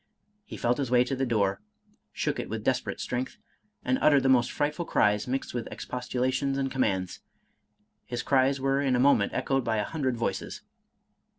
He 0.45 0.57
felt 0.57 0.79
his 0.79 0.89
way 0.89 1.03
to 1.03 1.15
the 1.15 1.27
door, 1.27 1.61
shook 2.11 2.39
it 2.39 2.49
with 2.49 2.63
desperate 2.63 2.99
strength, 2.99 3.37
and 3.85 3.99
uttered 4.01 4.23
the 4.23 4.29
most 4.29 4.51
frightful 4.51 4.83
cries, 4.83 5.27
mixed 5.27 5.53
with 5.53 5.67
expostulations 5.69 6.57
and 6.57 6.71
commands. 6.71 7.21
His 8.07 8.23
cries 8.23 8.59
were 8.59 8.81
in 8.81 8.95
a 8.95 8.99
moment 8.99 9.31
echoed 9.35 9.63
by 9.63 9.77
a 9.77 9.83
hundred 9.83 10.17
voices. 10.17 10.63